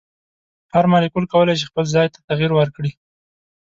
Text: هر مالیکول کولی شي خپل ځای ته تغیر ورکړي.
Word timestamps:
هر 0.73 0.85
مالیکول 0.91 1.25
کولی 1.33 1.55
شي 1.59 1.65
خپل 1.69 1.85
ځای 1.95 2.07
ته 2.13 2.19
تغیر 2.29 2.51
ورکړي. 2.55 2.91